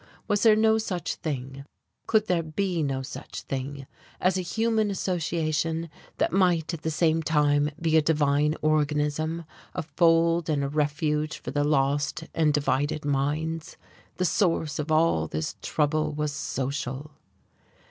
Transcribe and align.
Was 0.27 0.41
there 0.41 0.55
no 0.55 0.79
such 0.79 1.13
thing, 1.13 1.63
could 2.07 2.25
there 2.25 2.41
be 2.41 2.81
no 2.81 3.03
such 3.03 3.41
thing 3.41 3.85
as 4.19 4.35
a 4.35 4.41
human 4.41 4.89
association 4.89 5.91
that 6.17 6.33
might 6.33 6.73
at 6.73 6.81
the 6.81 6.89
same 6.89 7.21
time 7.21 7.69
be 7.79 7.95
a 7.97 8.01
divine 8.01 8.55
organism, 8.63 9.45
a 9.75 9.83
fold 9.83 10.49
and 10.49 10.63
a 10.63 10.69
refuge 10.69 11.37
for 11.37 11.51
the 11.51 11.63
lost 11.63 12.23
and 12.33 12.51
divided 12.51 13.05
minds? 13.05 13.77
The 14.17 14.25
source 14.25 14.79
of 14.79 14.91
all 14.91 15.27
this 15.27 15.55
trouble 15.61 16.11
was 16.13 16.31
social.... 16.33 17.11